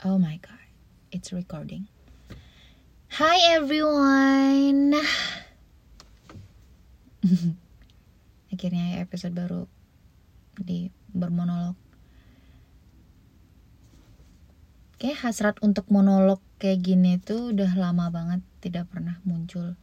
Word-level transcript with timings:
Oh 0.00 0.16
my 0.16 0.40
god, 0.40 0.64
it's 1.12 1.28
recording. 1.28 1.84
Hi 3.20 3.36
everyone. 3.52 4.96
Akhirnya 8.56 9.04
episode 9.04 9.36
baru 9.36 9.68
di 10.56 10.88
bermonolog. 11.12 11.76
Kayak 14.96 15.20
hasrat 15.20 15.60
untuk 15.60 15.84
monolog 15.92 16.40
kayak 16.56 16.80
gini 16.80 17.20
tuh 17.20 17.52
udah 17.52 17.68
lama 17.76 18.08
banget 18.08 18.40
tidak 18.64 18.88
pernah 18.88 19.20
muncul. 19.28 19.76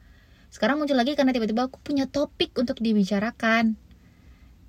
Sekarang 0.50 0.82
muncul 0.82 0.98
lagi 0.98 1.14
karena 1.14 1.30
tiba-tiba 1.30 1.70
aku 1.70 1.78
punya 1.86 2.10
topik 2.10 2.58
untuk 2.58 2.82
dibicarakan. 2.82 3.78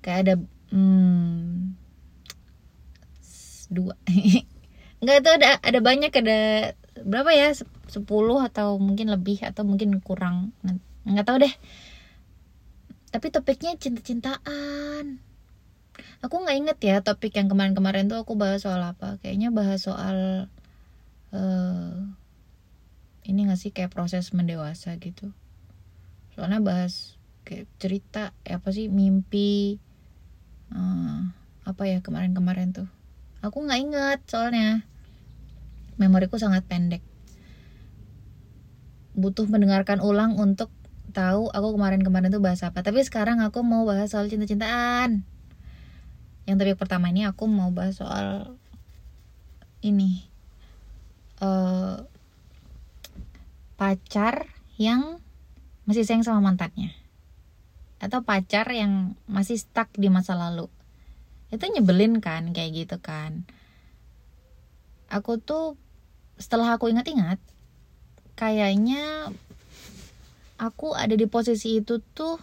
Kayak 0.05 0.19
ada 0.21 0.33
hmm, 0.69 1.73
dua 3.73 3.97
nggak 4.99 5.17
itu 5.23 5.29
ada 5.31 5.49
ada 5.63 5.79
banyak 5.79 6.11
ada 6.11 6.39
berapa 7.03 7.31
ya 7.31 7.55
sepuluh 7.87 8.43
atau 8.43 8.75
mungkin 8.77 9.09
lebih 9.09 9.41
atau 9.43 9.63
mungkin 9.63 9.97
kurang. 10.03 10.51
Nggak 11.07 11.25
tahu 11.25 11.37
deh. 11.47 11.53
Tapi 13.09 13.27
topiknya 13.33 13.73
cinta-cintaan. 13.79 15.17
Aku 16.19 16.35
nggak 16.43 16.57
inget 16.59 16.79
ya 16.83 16.95
topik 16.99 17.33
yang 17.39 17.47
kemarin-kemarin 17.47 18.11
tuh 18.11 18.21
aku 18.21 18.35
bahas 18.35 18.67
soal 18.67 18.83
apa. 18.83 19.17
Kayaknya 19.23 19.49
bahas 19.55 19.87
soal 19.87 20.47
uh, 21.31 21.95
ini 23.23 23.39
nggak 23.47 23.59
sih 23.59 23.71
kayak 23.71 23.95
proses 23.95 24.35
mendewasa 24.35 24.99
gitu. 24.99 25.31
Soalnya 26.35 26.59
bahas 26.59 27.17
kayak 27.47 27.65
cerita 27.81 28.35
ya 28.45 28.61
apa 28.61 28.69
sih 28.69 28.91
mimpi 28.91 29.81
uh, 30.75 31.33
apa 31.65 31.83
ya 31.89 32.05
kemarin-kemarin 32.05 32.75
tuh 32.75 32.89
aku 33.39 33.57
nggak 33.63 33.79
inget 33.79 34.19
soalnya. 34.27 34.83
Memoriku 35.99 36.39
sangat 36.39 36.63
pendek. 36.67 37.03
Butuh 39.15 39.47
mendengarkan 39.51 39.99
ulang 39.99 40.39
untuk 40.39 40.71
tahu 41.11 41.51
aku 41.51 41.75
kemarin-kemarin 41.75 42.31
tuh 42.31 42.43
bahas 42.43 42.63
apa. 42.63 42.79
Tapi 42.79 43.03
sekarang 43.03 43.43
aku 43.43 43.59
mau 43.63 43.83
bahas 43.83 44.11
soal 44.11 44.31
cinta-cintaan. 44.31 45.27
Yang 46.47 46.55
topik 46.55 46.79
pertama 46.79 47.11
ini 47.11 47.27
aku 47.27 47.45
mau 47.51 47.69
bahas 47.75 47.99
soal 47.99 48.55
ini. 49.83 50.23
Uh, 51.39 52.03
pacar 53.79 54.51
yang 54.75 55.23
masih 55.87 56.03
sayang 56.03 56.23
sama 56.23 56.43
mantannya. 56.43 56.95
Atau 57.99 58.23
pacar 58.23 58.67
yang 58.71 59.19
masih 59.27 59.59
stuck 59.59 59.91
di 59.99 60.07
masa 60.07 60.35
lalu 60.35 60.71
itu 61.49 61.65
nyebelin 61.65 62.21
kan 62.21 62.53
kayak 62.53 62.85
gitu 62.85 62.97
kan. 63.01 63.45
Aku 65.09 65.41
tuh 65.41 65.73
setelah 66.37 66.77
aku 66.77 66.93
ingat-ingat 66.93 67.41
kayaknya 68.37 69.33
aku 70.55 70.95
ada 70.95 71.11
di 71.17 71.27
posisi 71.27 71.83
itu 71.83 71.99
tuh 71.99 72.39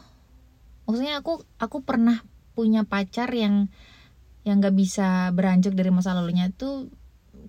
maksudnya 0.85 1.25
aku 1.25 1.41
aku 1.57 1.81
pernah 1.81 2.21
punya 2.53 2.85
pacar 2.85 3.33
yang 3.33 3.73
yang 4.45 4.63
gak 4.63 4.77
bisa 4.77 5.33
beranjak 5.33 5.73
dari 5.75 5.91
masa 5.91 6.15
lalunya 6.15 6.53
tuh 6.53 6.91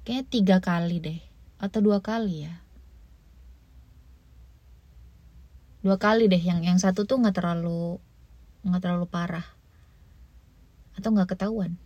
kayak 0.08 0.32
tiga 0.32 0.58
kali 0.64 1.02
deh 1.04 1.20
atau 1.58 1.82
dua 1.82 2.00
kali 2.00 2.46
ya. 2.46 2.54
Dua 5.82 5.98
kali 5.98 6.30
deh 6.30 6.42
yang 6.42 6.62
yang 6.62 6.78
satu 6.78 7.06
tuh 7.10 7.18
nggak 7.22 7.38
terlalu 7.38 8.02
nggak 8.66 8.82
terlalu 8.82 9.08
parah 9.08 9.57
atau 10.98 11.09
nggak 11.14 11.38
ketahuan. 11.38 11.78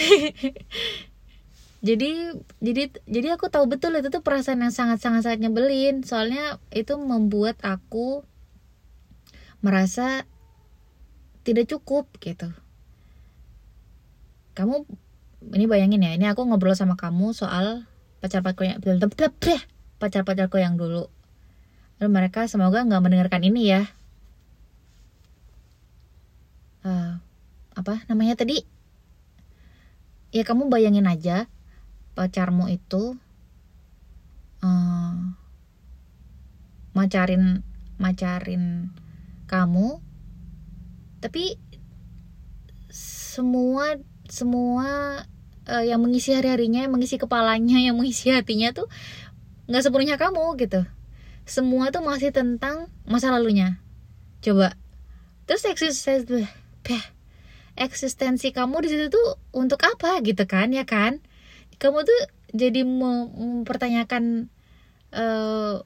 Jadi 1.80 2.36
jadi 2.60 2.92
jadi 3.08 3.40
aku 3.40 3.48
tahu 3.48 3.64
betul 3.64 3.96
itu 3.96 4.12
tuh 4.12 4.20
perasaan 4.20 4.60
yang 4.60 4.68
sangat 4.68 5.00
sangat 5.00 5.24
sangat 5.24 5.48
nyebelin. 5.48 6.04
Soalnya 6.04 6.60
itu 6.76 6.92
membuat 7.00 7.56
aku 7.64 8.20
merasa 9.64 10.28
tidak 11.40 11.72
cukup 11.72 12.04
gitu. 12.20 12.52
Kamu 14.52 14.84
ini 15.56 15.64
bayangin 15.64 16.04
ya 16.04 16.12
ini 16.20 16.28
aku 16.28 16.44
ngobrol 16.44 16.76
sama 16.76 17.00
kamu 17.00 17.32
soal 17.32 17.88
pacar 18.20 18.44
pacarku 18.44 18.68
yang 18.68 18.76
pacar 19.96 20.28
pacarku 20.28 20.60
yang 20.60 20.76
dulu. 20.76 21.08
Lalu 21.96 22.10
mereka 22.12 22.44
semoga 22.44 22.84
nggak 22.84 23.00
mendengarkan 23.00 23.40
ini 23.40 23.72
ya 23.72 23.88
uh, 26.84 27.20
apa 27.74 28.02
namanya 28.10 28.38
tadi? 28.38 28.62
Ya 30.30 30.46
kamu 30.46 30.70
bayangin 30.70 31.10
aja 31.10 31.50
pacarmu 32.14 32.70
itu 32.70 33.18
uh, 34.62 35.14
macarin 36.94 37.62
macarin 37.96 38.90
kamu 39.46 40.02
tapi 41.20 41.58
semua 42.90 43.98
semua 44.26 45.22
uh, 45.70 45.84
yang 45.84 46.02
mengisi 46.02 46.34
hari 46.34 46.50
harinya 46.50 46.86
yang 46.86 46.92
mengisi 46.94 47.18
kepalanya 47.18 47.78
yang 47.86 47.94
mengisi 47.98 48.30
hatinya 48.34 48.74
tuh 48.74 48.90
nggak 49.70 49.82
sepenuhnya 49.86 50.18
kamu 50.18 50.58
gitu. 50.58 50.82
Semua 51.46 51.90
tuh 51.90 52.02
masih 52.02 52.30
tentang 52.34 52.90
masa 53.06 53.30
lalunya. 53.30 53.78
Coba. 54.42 54.74
Terus 55.46 55.66
eksistensi 55.66 56.46
eksistensi 57.78 58.50
kamu 58.50 58.82
di 58.82 58.88
situ 58.90 59.06
tuh 59.10 59.38
untuk 59.54 59.82
apa 59.82 60.18
gitu 60.22 60.46
kan 60.46 60.70
ya 60.74 60.86
kan? 60.86 61.22
Kamu 61.80 62.04
tuh 62.04 62.20
jadi 62.50 62.82
mempertanyakan 62.82 64.50
uh, 65.14 65.82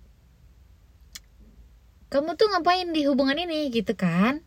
kamu 2.09 2.31
tuh 2.39 2.47
ngapain 2.53 2.89
di 2.95 3.05
hubungan 3.11 3.37
ini 3.37 3.69
gitu 3.75 3.93
kan? 3.99 4.41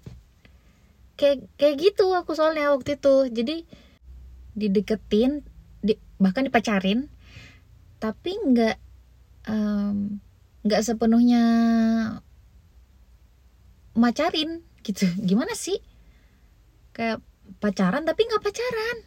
Kayak 1.17 1.49
kayak 1.59 1.75
gitu 1.81 2.13
aku 2.13 2.37
soalnya 2.37 2.71
waktu 2.71 2.95
itu. 2.95 3.15
Jadi 3.33 3.55
dideketin 4.57 5.45
di, 5.85 5.99
bahkan 6.17 6.47
dipacarin 6.47 7.11
tapi 7.97 8.37
nggak 8.37 8.77
nggak 10.65 10.81
um, 10.81 10.85
sepenuhnya 10.85 11.43
macarin 13.97 14.61
gitu. 14.85 15.09
Gimana 15.17 15.57
sih? 15.57 15.81
Kayak 16.93 17.25
pacaran 17.59 18.03
tapi 18.03 18.21
nggak 18.27 18.43
pacaran. 18.43 18.97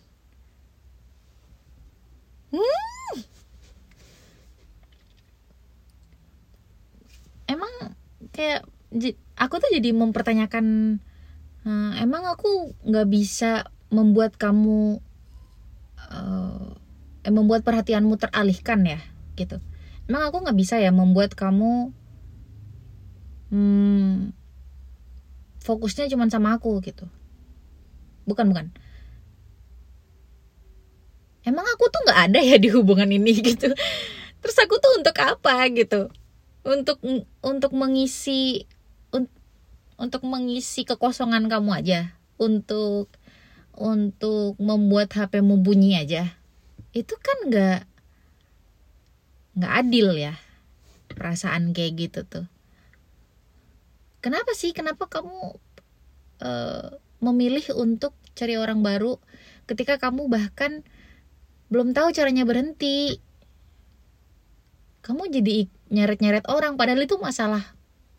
Hmm. 2.50 3.14
emang 7.50 7.72
kayak 8.30 8.66
aku 9.38 9.54
tuh 9.58 9.70
jadi 9.74 9.90
mempertanyakan 9.90 10.98
uh, 11.66 11.92
emang 11.98 12.26
aku 12.26 12.74
nggak 12.86 13.08
bisa 13.10 13.70
membuat 13.90 14.38
kamu 14.38 15.02
uh, 16.10 16.70
eh, 17.26 17.32
membuat 17.34 17.66
perhatianmu 17.66 18.14
teralihkan 18.18 18.86
ya 18.86 19.00
gitu. 19.34 19.58
Emang 20.06 20.30
aku 20.30 20.42
nggak 20.42 20.58
bisa 20.58 20.78
ya 20.78 20.90
membuat 20.90 21.34
kamu 21.38 21.94
hmm, 23.50 24.34
fokusnya 25.62 26.10
cuma 26.10 26.26
sama 26.30 26.58
aku 26.58 26.78
gitu 26.82 27.06
bukan 28.30 28.54
bukan. 28.54 28.66
Emang 31.42 31.66
aku 31.66 31.90
tuh 31.90 32.00
nggak 32.06 32.20
ada 32.30 32.40
ya 32.40 32.56
di 32.62 32.70
hubungan 32.70 33.10
ini 33.10 33.34
gitu. 33.50 33.74
Terus 34.40 34.56
aku 34.62 34.78
tuh 34.78 35.02
untuk 35.02 35.16
apa 35.18 35.66
gitu? 35.74 36.06
Untuk 36.62 37.02
untuk 37.42 37.72
mengisi 37.74 38.70
un, 39.10 39.26
untuk 39.98 40.22
mengisi 40.22 40.86
kekosongan 40.86 41.50
kamu 41.50 41.70
aja. 41.74 42.00
Untuk 42.38 43.10
untuk 43.74 44.54
membuat 44.62 45.10
HPmu 45.10 45.58
bunyi 45.58 45.98
aja. 45.98 46.38
Itu 46.94 47.18
kan 47.18 47.50
nggak 47.50 47.80
nggak 49.58 49.72
adil 49.82 50.14
ya 50.14 50.38
perasaan 51.10 51.74
kayak 51.74 51.92
gitu 51.98 52.20
tuh. 52.24 52.46
Kenapa 54.20 54.52
sih? 54.52 54.76
Kenapa 54.76 55.08
kamu 55.08 55.56
uh, 56.44 56.88
memilih 57.20 57.64
untuk 57.76 58.16
cari 58.34 58.56
orang 58.56 58.80
baru 58.80 59.20
ketika 59.68 60.00
kamu 60.00 60.26
bahkan 60.26 60.82
belum 61.70 61.94
tahu 61.94 62.10
caranya 62.10 62.42
berhenti. 62.42 63.22
Kamu 65.00 65.30
jadi 65.32 65.70
nyeret-nyeret 65.88 66.44
orang 66.50 66.76
padahal 66.76 67.00
itu 67.06 67.16
masalah 67.16 67.62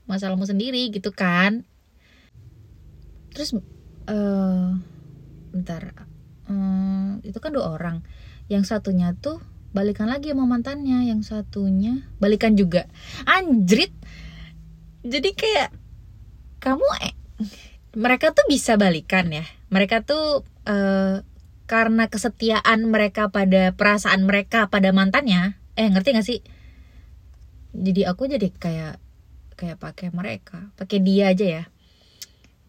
masalahmu 0.09 0.47
sendiri 0.47 0.89
gitu 0.89 1.11
kan? 1.13 1.67
Terus 3.35 3.53
uh, 4.07 4.69
bentar 5.51 6.07
uh, 6.47 7.19
itu 7.21 7.37
kan 7.37 7.51
dua 7.51 7.75
orang. 7.75 8.01
Yang 8.47 8.71
satunya 8.71 9.13
tuh 9.15 9.39
balikan 9.71 10.11
lagi 10.11 10.31
sama 10.31 10.47
mantannya 10.47 11.07
yang 11.07 11.23
satunya 11.23 12.07
balikan 12.19 12.55
juga. 12.55 12.87
Anjrit! 13.23 13.91
Jadi 15.01 15.29
kayak 15.33 15.71
kamu 16.61 16.85
eh, 17.01 17.15
mereka 17.91 18.31
tuh 18.31 18.47
bisa 18.47 18.79
balikan 18.79 19.27
ya. 19.31 19.43
Mereka 19.71 20.07
tuh 20.07 20.47
uh, 20.67 21.23
karena 21.67 22.11
kesetiaan 22.11 22.87
mereka 22.91 23.31
pada 23.31 23.71
perasaan 23.75 24.27
mereka 24.27 24.67
pada 24.67 24.91
mantannya 24.91 25.55
eh 25.79 25.87
ngerti 25.87 26.09
gak 26.15 26.27
sih? 26.27 26.39
Jadi 27.71 28.03
aku 28.03 28.27
jadi 28.27 28.51
kayak 28.51 28.99
kayak 29.55 29.77
pakai 29.79 30.11
mereka 30.11 30.71
pakai 30.75 30.99
dia 30.99 31.31
aja 31.31 31.45
ya. 31.47 31.63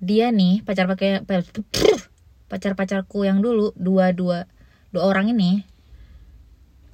Dia 0.02 0.30
nih 0.34 0.62
pacar 0.66 0.86
pakai 0.90 1.22
pacar 2.50 2.74
pacarku 2.74 3.26
yang 3.26 3.42
dulu 3.42 3.74
dua 3.78 4.14
dua 4.14 4.46
dua 4.90 5.02
orang 5.06 5.30
ini 5.30 5.66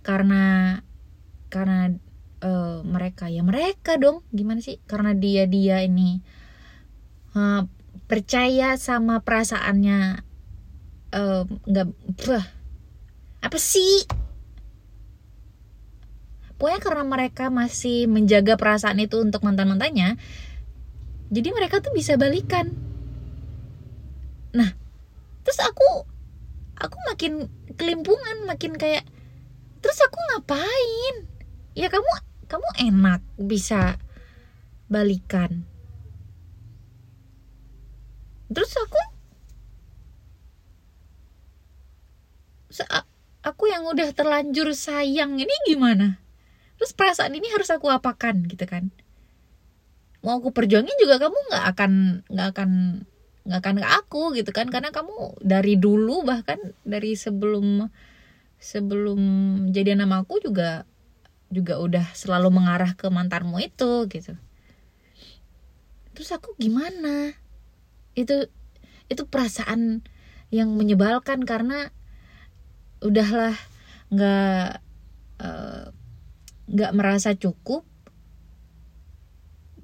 karena 0.05 0.81
karena 1.49 1.93
uh, 2.45 2.81
mereka. 2.85 3.29
Ya 3.29 3.45
mereka 3.45 4.01
dong 4.01 4.25
gimana 4.33 4.61
sih? 4.65 4.81
Karena 4.89 5.13
dia 5.13 5.45
dia 5.45 5.85
ini 5.85 6.21
uh, 7.37 7.69
percaya 8.09 8.75
sama 8.81 9.21
perasaannya 9.21 10.25
nggak 11.69 11.89
uh, 12.29 12.45
apa 13.45 13.59
sih? 13.61 14.09
Pokoknya 16.59 16.81
karena 16.83 17.05
mereka 17.07 17.55
masih 17.55 18.11
menjaga 18.11 18.59
perasaan 18.59 18.99
itu 18.99 19.23
untuk 19.23 19.47
mantan 19.47 19.71
mantannya 19.71 20.19
jadi 21.29 21.49
mereka 21.53 21.85
tuh 21.85 21.93
bisa 21.93 22.17
balikan. 22.17 22.73
Nah 24.57 24.73
terus 25.45 25.61
aku 25.61 26.09
aku 26.81 26.97
makin 27.09 27.49
kelimpungan 27.77 28.49
makin 28.49 28.77
kayak 28.77 29.05
terus 29.85 30.01
aku 30.03 30.17
ngapain? 30.33 31.15
Ya 31.77 31.93
kamu 31.93 32.09
kamu 32.49 32.69
enak 32.91 33.21
bisa 33.37 34.01
balikan 34.89 35.69
terus 38.49 38.73
aku 38.81 38.99
aku 43.43 43.65
yang 43.73 43.83
udah 43.89 44.13
terlanjur 44.13 44.71
sayang 44.77 45.41
ini 45.41 45.55
gimana? 45.65 46.21
Terus 46.79 46.95
perasaan 46.95 47.35
ini 47.35 47.51
harus 47.51 47.73
aku 47.73 47.91
apakan 47.91 48.47
gitu 48.47 48.69
kan? 48.69 48.93
Mau 50.23 50.39
aku 50.39 50.55
perjuangin 50.55 50.95
juga 51.01 51.19
kamu 51.19 51.39
nggak 51.51 51.65
akan 51.75 51.93
nggak 52.29 52.49
akan 52.55 52.71
nggak 53.49 53.61
akan 53.65 53.77
ke 53.81 53.89
aku 53.89 54.23
gitu 54.37 54.51
kan? 54.53 54.69
Karena 54.69 54.93
kamu 54.93 55.41
dari 55.43 55.75
dulu 55.81 56.23
bahkan 56.23 56.61
dari 56.85 57.17
sebelum 57.17 57.89
sebelum 58.59 59.21
jadi 59.75 59.99
nama 59.99 60.23
aku 60.23 60.39
juga 60.43 60.85
juga 61.49 61.81
udah 61.81 62.13
selalu 62.13 62.53
mengarah 62.53 62.93
ke 62.95 63.09
mantanmu 63.09 63.59
itu 63.59 64.05
gitu. 64.13 64.37
Terus 66.13 66.31
aku 66.35 66.53
gimana 66.59 67.33
itu 68.19 68.51
itu 69.09 69.23
perasaan 69.25 70.03
yang 70.51 70.75
menyebalkan 70.75 71.45
karena 71.45 71.93
udahlah 72.99 73.55
nggak 74.09 74.81
eh, 75.45 75.85
nggak 76.69 76.93
uh, 76.93 76.97
merasa 76.97 77.37
cukup. 77.37 77.85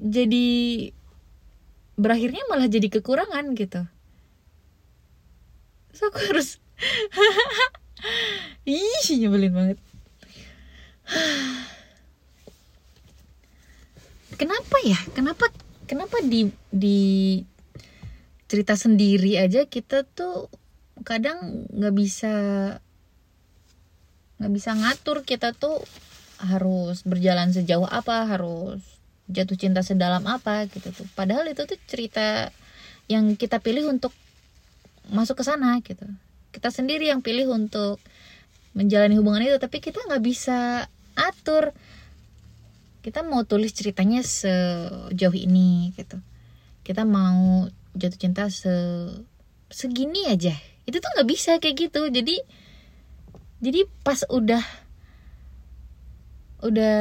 Jadi 0.00 0.90
berakhirnya 1.94 2.42
malah 2.50 2.66
jadi 2.66 2.90
kekurangan 2.90 3.54
gitu. 3.54 3.86
So 5.94 6.10
aku 6.10 6.19
harus 6.26 6.58
ih 8.66 9.06
nyebelin 9.14 9.54
banget. 9.54 9.78
Kenapa 14.34 14.76
ya? 14.82 14.98
Kenapa 15.14 15.46
kenapa 15.86 16.19
di 16.26 16.50
di 16.75 16.98
cerita 18.46 18.76
sendiri 18.76 19.41
aja 19.41 19.64
kita 19.64 20.05
tuh 20.05 20.52
kadang 21.02 21.67
nggak 21.73 21.94
bisa 21.94 22.35
nggak 24.38 24.52
bisa 24.52 24.70
ngatur 24.76 25.25
kita 25.25 25.56
tuh 25.56 25.81
harus 26.43 27.06
berjalan 27.06 27.55
sejauh 27.55 27.87
apa 27.87 28.26
harus 28.29 28.82
jatuh 29.31 29.56
cinta 29.56 29.81
sedalam 29.81 30.25
apa 30.29 30.69
gitu 30.69 30.93
tuh. 30.93 31.08
Padahal 31.17 31.49
itu 31.49 31.64
tuh 31.64 31.79
cerita 31.88 32.52
yang 33.08 33.37
kita 33.37 33.61
pilih 33.61 33.88
untuk 33.88 34.12
masuk 35.08 35.41
ke 35.41 35.44
sana 35.44 35.81
gitu. 35.81 36.05
Kita 36.52 36.69
sendiri 36.70 37.08
yang 37.08 37.25
pilih 37.25 37.50
untuk 37.52 37.99
menjalani 38.75 39.17
hubungan 39.17 39.44
itu 39.46 39.56
tapi 39.56 39.81
kita 39.81 40.02
nggak 40.05 40.25
bisa 40.25 40.91
atur. 41.17 41.73
Kita 43.05 43.20
mau 43.20 43.44
tulis 43.44 43.73
ceritanya 43.73 44.25
sejauh 44.25 45.37
ini 45.37 45.93
gitu. 45.96 46.20
Kita 46.85 47.05
mau 47.05 47.69
jatuh 47.94 48.19
cinta 48.19 48.46
se 48.50 48.70
segini 49.70 50.26
aja. 50.29 50.55
Itu 50.85 51.00
tuh 51.00 51.11
nggak 51.17 51.29
bisa 51.29 51.58
kayak 51.58 51.91
gitu. 51.91 52.11
Jadi 52.11 52.37
jadi 53.64 53.88
pas 54.05 54.20
udah 54.29 54.62
udah 56.64 56.96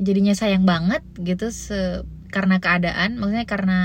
jadinya 0.00 0.34
sayang 0.36 0.64
banget 0.68 1.00
gitu 1.20 1.52
se 1.52 2.04
karena 2.30 2.62
keadaan 2.62 3.18
maksudnya 3.18 3.46
karena 3.48 3.78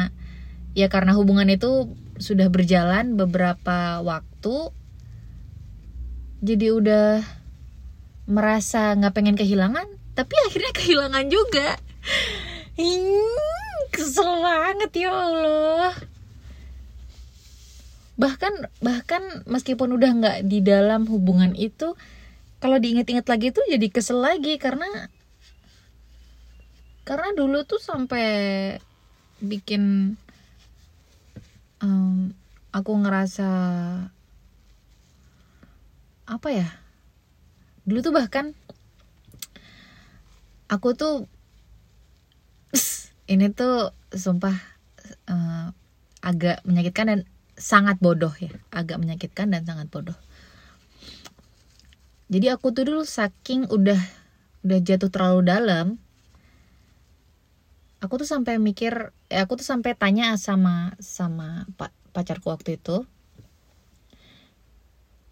ya 0.77 0.91
karena 0.91 1.15
hubungan 1.17 1.47
itu 1.49 1.95
sudah 2.19 2.47
berjalan 2.51 3.15
beberapa 3.19 4.03
waktu 4.03 4.71
jadi 6.45 6.67
udah 6.77 7.07
merasa 8.27 8.93
nggak 8.95 9.15
pengen 9.15 9.37
kehilangan 9.39 9.87
tapi 10.13 10.35
akhirnya 10.47 10.71
kehilangan 10.79 11.25
juga 11.31 11.79
kesel 13.95 14.43
banget 14.43 15.07
ya 15.07 15.11
Allah. 15.15 15.95
Bahkan 18.19 18.53
bahkan 18.83 19.23
meskipun 19.47 19.95
udah 19.95 20.11
nggak 20.19 20.37
di 20.47 20.59
dalam 20.59 21.07
hubungan 21.07 21.55
itu 21.55 21.95
kalau 22.59 22.79
diinget-inget 22.79 23.27
lagi 23.27 23.51
tuh 23.51 23.63
jadi 23.67 23.87
kesel 23.91 24.23
lagi 24.23 24.55
karena 24.59 24.87
karena 27.05 27.31
dulu 27.37 27.63
tuh 27.63 27.79
sampai 27.79 28.27
bikin 29.39 30.15
um, 31.83 32.33
aku 32.71 32.91
ngerasa 32.99 33.49
apa 36.25 36.49
ya? 36.49 36.69
Dulu 37.85 37.99
tuh 38.01 38.13
bahkan 38.15 38.57
aku 40.65 40.97
tuh 40.97 41.29
ini 43.25 43.49
tuh 43.53 43.93
sumpah 44.13 44.57
uh, 45.29 45.73
agak 46.21 46.61
menyakitkan 46.65 47.05
dan 47.09 47.19
sangat 47.57 47.97
bodoh 48.01 48.33
ya. 48.37 48.53
Agak 48.69 49.01
menyakitkan 49.01 49.53
dan 49.53 49.65
sangat 49.65 49.89
bodoh. 49.89 50.17
Jadi 52.29 52.49
aku 52.49 52.73
tuh 52.73 52.89
dulu 52.89 53.05
saking 53.05 53.69
udah 53.69 54.01
udah 54.65 54.79
jatuh 54.81 55.13
terlalu 55.13 55.45
dalam 55.45 56.01
aku 58.01 58.21
tuh 58.21 58.29
sampai 58.29 58.57
mikir 58.61 59.13
eh, 59.29 59.41
aku 59.41 59.61
tuh 59.61 59.67
sampai 59.67 59.93
tanya 59.93 60.33
sama 60.37 60.93
sama 61.01 61.69
pak 61.77 61.93
pacarku 62.13 62.49
waktu 62.49 62.81
itu 62.81 63.05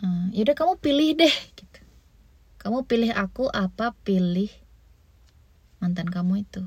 uh, 0.06 0.26
yaudah 0.34 0.56
kamu 0.58 0.74
pilih 0.82 1.10
deh 1.18 1.36
gitu. 1.58 1.80
Kamu 2.62 2.88
pilih 2.88 3.12
aku 3.12 3.52
apa 3.52 3.92
pilih 4.08 4.48
mantan 5.84 6.08
kamu 6.08 6.48
itu 6.48 6.64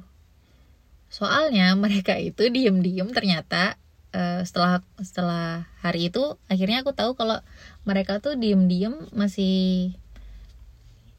soalnya 1.08 1.72
mereka 1.78 2.18
itu 2.18 2.48
diem-diem 2.50 3.08
ternyata 3.14 3.78
uh, 4.14 4.42
setelah 4.42 4.82
setelah 5.00 5.66
hari 5.80 6.10
itu 6.10 6.38
akhirnya 6.50 6.82
aku 6.82 6.92
tahu 6.92 7.14
kalau 7.14 7.40
mereka 7.86 8.18
tuh 8.18 8.34
diem-diem 8.34 8.94
masih 9.14 9.94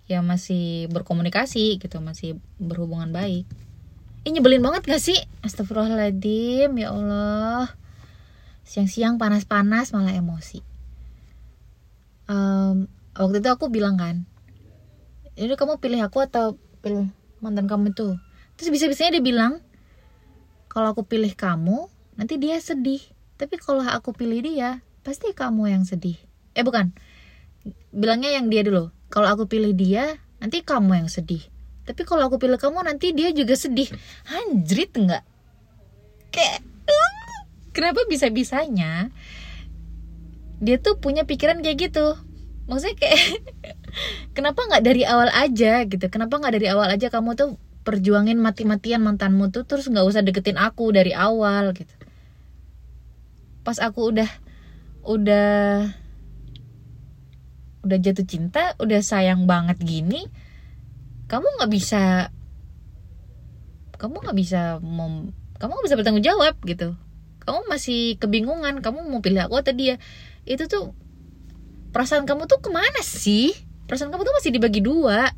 ya 0.08 0.24
masih 0.24 0.88
berkomunikasi 0.92 1.84
gitu 1.84 2.00
masih 2.00 2.40
berhubungan 2.60 3.12
baik. 3.12 3.44
Ini 4.24 4.40
nyebelin 4.40 4.64
banget 4.64 4.88
gak 4.88 5.04
sih? 5.04 5.20
Astagfirullahaladzim 5.44 6.72
ya 6.76 6.92
Allah. 6.92 7.72
Siang-siang 8.68 9.16
panas-panas 9.16 9.96
malah 9.96 10.12
emosi. 10.12 10.60
Um, 12.28 12.92
waktu 13.16 13.40
itu 13.40 13.50
aku 13.52 13.72
bilang 13.72 13.96
kan 13.96 14.28
ini 15.38 15.54
kamu 15.54 15.78
pilih 15.78 16.02
aku 16.02 16.26
atau 16.26 16.58
pilih 16.82 17.10
mantan 17.42 17.70
kamu 17.70 17.94
tuh 17.94 18.18
terus 18.58 18.74
bisa-bisanya 18.74 19.22
dia 19.22 19.24
bilang 19.24 19.62
kalau 20.78 20.94
aku 20.94 21.10
pilih 21.10 21.34
kamu 21.34 21.90
nanti 22.22 22.38
dia 22.38 22.62
sedih. 22.62 23.02
Tapi 23.42 23.58
kalau 23.58 23.82
aku 23.82 24.14
pilih 24.14 24.46
dia 24.46 24.86
pasti 25.02 25.34
kamu 25.34 25.74
yang 25.74 25.90
sedih. 25.90 26.22
Eh 26.54 26.62
bukan. 26.62 26.94
Bilangnya 27.90 28.38
yang 28.38 28.46
dia 28.46 28.62
dulu. 28.62 28.94
Kalau 29.10 29.26
aku 29.26 29.50
pilih 29.50 29.74
dia 29.74 30.22
nanti 30.38 30.62
kamu 30.62 31.02
yang 31.02 31.10
sedih. 31.10 31.42
Tapi 31.82 32.06
kalau 32.06 32.30
aku 32.30 32.38
pilih 32.38 32.62
kamu 32.62 32.86
nanti 32.86 33.10
dia 33.10 33.34
juga 33.34 33.58
sedih. 33.58 33.90
Anjrit 34.30 34.94
enggak? 34.94 35.26
Kayak 36.30 36.62
kenapa 37.74 38.06
bisa 38.06 38.30
bisanya 38.30 39.10
dia 40.62 40.78
tuh 40.78 41.02
punya 41.02 41.26
pikiran 41.26 41.66
kayak 41.66 41.90
gitu? 41.90 42.22
Maksudnya 42.70 43.02
kayak 43.02 43.18
kenapa 44.38 44.62
nggak 44.62 44.86
dari 44.86 45.10
awal 45.10 45.34
aja? 45.34 45.90
gitu. 45.90 46.06
Kenapa 46.14 46.38
nggak 46.38 46.54
dari 46.54 46.70
awal 46.70 46.94
aja 46.94 47.10
kamu 47.10 47.34
tuh 47.34 47.58
perjuangin 47.88 48.36
mati-matian 48.36 49.00
mantanmu 49.00 49.48
tuh 49.48 49.64
terus 49.64 49.88
nggak 49.88 50.04
usah 50.04 50.20
deketin 50.20 50.60
aku 50.60 50.92
dari 50.92 51.16
awal 51.16 51.72
gitu. 51.72 51.96
Pas 53.64 53.80
aku 53.80 54.12
udah 54.12 54.28
udah 55.08 55.88
udah 57.88 57.98
jatuh 58.04 58.28
cinta 58.28 58.76
udah 58.84 59.00
sayang 59.00 59.48
banget 59.48 59.80
gini 59.80 60.28
kamu 61.32 61.48
nggak 61.56 61.72
bisa 61.72 62.28
kamu 63.96 64.20
nggak 64.20 64.38
bisa 64.38 64.62
mem, 64.84 65.32
kamu 65.58 65.72
nggak 65.72 65.88
bisa 65.88 65.98
bertanggung 65.98 66.28
jawab 66.28 66.54
gitu. 66.68 67.00
Kamu 67.48 67.66
masih 67.72 68.20
kebingungan 68.20 68.84
kamu 68.84 69.08
mau 69.08 69.24
pilih 69.24 69.48
aku 69.48 69.58
atau 69.64 69.74
dia. 69.74 69.98
Itu 70.44 70.68
tuh 70.68 70.92
perasaan 71.96 72.28
kamu 72.28 72.46
tuh 72.46 72.60
ke 72.62 72.70
mana 72.70 73.02
sih? 73.02 73.56
Perasaan 73.88 74.12
kamu 74.12 74.28
tuh 74.28 74.36
masih 74.38 74.52
dibagi 74.52 74.84
dua 74.84 75.32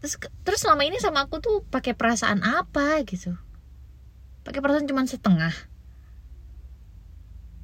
terus 0.00 0.16
terus 0.44 0.60
selama 0.64 0.88
ini 0.88 0.96
sama 0.96 1.28
aku 1.28 1.38
tuh 1.44 1.62
pakai 1.68 1.92
perasaan 1.92 2.40
apa 2.40 3.04
gitu? 3.04 3.36
Pakai 4.42 4.60
perasaan 4.64 4.88
cuma 4.88 5.04
setengah. 5.04 5.52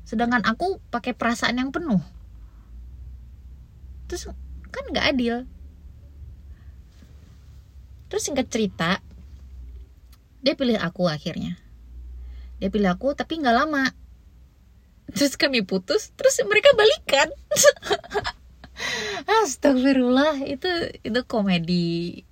Sedangkan 0.07 0.45
aku 0.47 0.79
pakai 0.93 1.17
perasaan 1.17 1.59
yang 1.59 1.75
penuh. 1.75 1.99
Terus 4.07 4.31
kan 4.71 4.85
nggak 4.93 5.17
adil. 5.17 5.37
Terus 8.07 8.23
singkat 8.23 8.47
cerita 8.53 9.03
dia 10.47 10.55
pilih 10.55 10.79
aku 10.79 11.11
akhirnya. 11.11 11.59
Dia 12.63 12.71
pilih 12.71 12.87
aku 12.87 13.19
tapi 13.19 13.43
nggak 13.43 13.57
lama. 13.57 13.91
Terus 15.11 15.35
kami 15.35 15.67
putus 15.67 16.15
terus 16.15 16.39
mereka 16.47 16.71
balikan. 16.79 17.27
Astagfirullah 19.43 20.45
itu 20.47 20.69
itu 21.03 21.21
komedi 21.27 22.23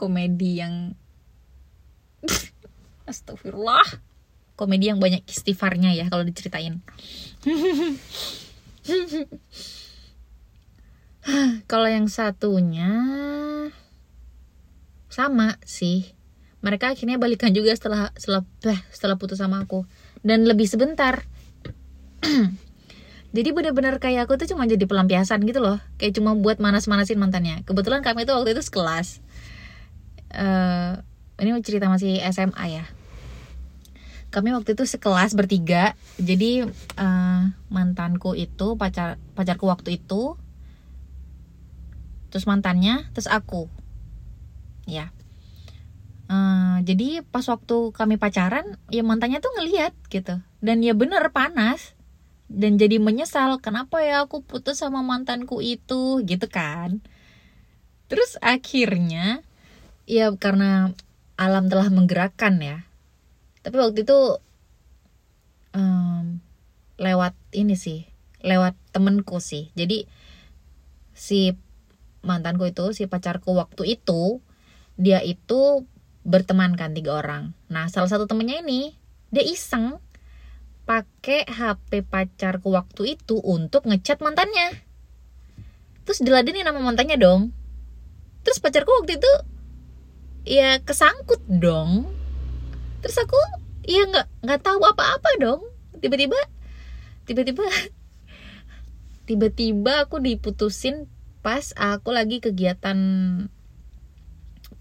komedi 0.00 0.64
yang 0.64 0.96
Astagfirullah. 3.04 3.84
Komedi 4.56 4.88
yang 4.88 4.96
banyak 4.96 5.20
istighfarnya 5.28 5.92
ya 5.92 6.08
kalau 6.08 6.24
diceritain. 6.24 6.80
Kalau 11.68 11.88
yang 11.88 12.08
satunya 12.08 12.92
sama 15.12 15.60
sih. 15.68 16.16
Mereka 16.60 16.92
akhirnya 16.92 17.16
balikan 17.16 17.56
juga 17.56 17.72
setelah 17.72 18.12
setelah 18.16 18.44
setelah 18.92 19.16
putus 19.16 19.40
sama 19.40 19.64
aku. 19.64 19.88
Dan 20.20 20.44
lebih 20.44 20.68
sebentar. 20.68 21.24
Jadi 23.30 23.48
bener-bener 23.54 23.96
kayak 23.96 24.28
aku 24.28 24.36
tuh 24.44 24.52
cuma 24.52 24.68
jadi 24.68 24.84
pelampiasan 24.84 25.40
gitu 25.48 25.64
loh. 25.64 25.80
Kayak 25.96 26.20
cuma 26.20 26.36
buat 26.36 26.60
manas-manasin 26.60 27.16
mantannya. 27.16 27.64
Kebetulan 27.64 28.04
kami 28.04 28.28
itu 28.28 28.32
waktu 28.36 28.52
itu 28.52 28.60
sekelas 28.60 29.24
uh, 30.34 30.92
ini 31.40 31.50
cerita 31.64 31.88
masih 31.88 32.20
SMA 32.30 32.64
ya. 32.68 32.84
Kami 34.30 34.54
waktu 34.54 34.78
itu 34.78 34.86
sekelas 34.86 35.34
bertiga. 35.34 35.98
Jadi 36.20 36.62
uh, 36.98 37.42
mantanku 37.66 38.38
itu 38.38 38.78
pacar 38.78 39.18
pacarku 39.34 39.66
waktu 39.66 39.98
itu 39.98 40.38
terus 42.30 42.46
mantannya 42.46 43.10
terus 43.10 43.26
aku. 43.26 43.66
Ya. 44.86 45.10
Uh, 46.30 46.78
jadi 46.86 47.26
pas 47.26 47.42
waktu 47.50 47.90
kami 47.90 48.14
pacaran 48.14 48.78
ya 48.86 49.02
mantannya 49.02 49.42
tuh 49.42 49.50
ngeliat 49.58 49.98
gitu. 50.14 50.38
Dan 50.62 50.86
ya 50.86 50.94
bener 50.94 51.34
panas. 51.34 51.98
Dan 52.50 52.78
jadi 52.82 52.98
menyesal 52.98 53.62
kenapa 53.62 54.02
ya 54.02 54.26
aku 54.26 54.42
putus 54.42 54.82
sama 54.82 55.02
mantanku 55.02 55.58
itu? 55.62 56.22
Gitu 56.22 56.46
kan. 56.46 57.02
Terus 58.10 58.38
akhirnya 58.42 59.42
ya 60.04 60.32
karena 60.36 60.92
alam 61.40 61.72
telah 61.72 61.88
menggerakkan 61.88 62.60
ya. 62.60 62.84
Tapi 63.60 63.76
waktu 63.76 64.04
itu 64.04 64.40
um, 65.76 66.40
lewat 67.00 67.36
ini 67.56 67.74
sih 67.76 68.10
lewat 68.40 68.76
temenku 68.92 69.40
sih. 69.40 69.72
Jadi 69.76 70.08
si 71.12 71.52
mantanku 72.20 72.68
itu 72.68 72.92
si 72.92 73.08
pacarku 73.08 73.56
waktu 73.56 73.96
itu 73.96 74.40
dia 75.00 75.24
itu 75.24 75.84
berteman 76.24 76.76
kan 76.76 76.92
tiga 76.92 77.20
orang. 77.20 77.56
Nah 77.72 77.88
salah 77.88 78.08
satu 78.08 78.28
temennya 78.28 78.60
ini 78.60 78.96
dia 79.32 79.44
iseng 79.44 79.96
pakai 80.84 81.46
HP 81.46 82.02
pacarku 82.08 82.74
waktu 82.74 83.16
itu 83.16 83.40
untuk 83.40 83.88
ngechat 83.88 84.20
mantannya. 84.20 84.74
Terus 86.04 86.20
diladenin 86.24 86.66
nama 86.66 86.80
mantannya 86.80 87.16
dong. 87.20 87.54
Terus 88.42 88.58
pacarku 88.58 88.90
waktu 89.04 89.20
itu 89.20 89.32
ya 90.50 90.82
kesangkut 90.82 91.38
dong. 91.46 92.10
Terus 93.06 93.22
aku 93.22 93.38
ya 93.86 94.02
nggak 94.10 94.26
nggak 94.42 94.60
tahu 94.66 94.82
apa-apa 94.82 95.30
dong. 95.38 95.62
Tiba-tiba 96.02 96.34
tiba-tiba 97.22 97.62
tiba-tiba 99.30 100.10
aku 100.10 100.18
diputusin 100.18 101.06
pas 101.38 101.70
aku 101.78 102.10
lagi 102.10 102.42
kegiatan 102.42 102.98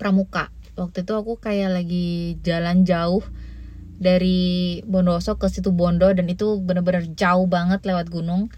pramuka. 0.02 0.50
Waktu 0.74 1.06
itu 1.06 1.14
aku 1.14 1.38
kayak 1.38 1.78
lagi 1.78 2.42
jalan 2.42 2.82
jauh 2.82 3.22
dari 4.00 4.80
Bondoso 4.88 5.38
ke 5.38 5.52
situ 5.52 5.70
Bondo 5.70 6.10
dan 6.10 6.26
itu 6.32 6.58
bener-bener 6.64 7.06
jauh 7.14 7.46
banget 7.46 7.86
lewat 7.86 8.10
gunung. 8.10 8.50